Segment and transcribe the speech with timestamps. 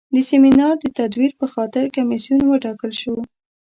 [0.13, 3.15] د سیمینار د تدویر په خاطر کمیسیون وټاکل شو.